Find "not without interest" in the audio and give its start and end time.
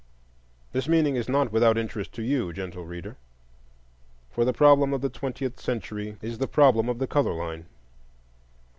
1.29-2.11